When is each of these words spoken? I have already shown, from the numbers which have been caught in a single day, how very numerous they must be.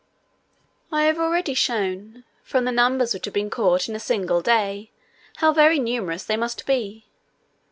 I 0.91 1.03
have 1.03 1.19
already 1.19 1.53
shown, 1.53 2.23
from 2.41 2.65
the 2.65 2.71
numbers 2.71 3.13
which 3.13 3.25
have 3.25 3.35
been 3.35 3.51
caught 3.51 3.87
in 3.87 3.95
a 3.95 3.99
single 3.99 4.41
day, 4.41 4.89
how 5.35 5.53
very 5.53 5.77
numerous 5.77 6.23
they 6.23 6.37
must 6.37 6.65
be. 6.65 7.05